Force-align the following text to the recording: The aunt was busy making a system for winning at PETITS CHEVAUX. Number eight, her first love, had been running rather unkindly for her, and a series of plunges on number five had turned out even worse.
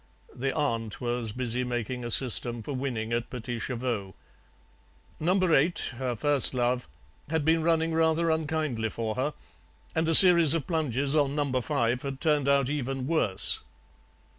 The 0.33 0.51
aunt 0.55 0.99
was 0.99 1.31
busy 1.31 1.63
making 1.63 2.03
a 2.03 2.09
system 2.09 2.63
for 2.63 2.73
winning 2.73 3.13
at 3.13 3.29
PETITS 3.29 3.65
CHEVAUX. 3.65 4.15
Number 5.19 5.53
eight, 5.55 5.93
her 5.99 6.15
first 6.15 6.55
love, 6.55 6.87
had 7.29 7.45
been 7.45 7.61
running 7.61 7.93
rather 7.93 8.31
unkindly 8.31 8.89
for 8.89 9.13
her, 9.13 9.35
and 9.93 10.09
a 10.09 10.15
series 10.15 10.55
of 10.55 10.65
plunges 10.65 11.15
on 11.15 11.35
number 11.35 11.61
five 11.61 12.01
had 12.01 12.19
turned 12.19 12.47
out 12.49 12.67
even 12.67 13.05
worse. 13.05 13.59